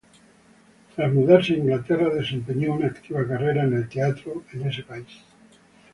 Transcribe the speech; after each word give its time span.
Tras 0.95 1.13
mudarse 1.13 1.53
a 1.53 1.57
Inglaterra, 1.57 2.09
desempeñó 2.11 2.73
una 2.73 2.87
activa 2.87 3.23
carrera 3.27 3.65
en 3.65 3.73
el 3.73 3.87
teatro 3.87 4.43
en 4.51 4.65
ese 4.67 4.81
país. 4.81 5.21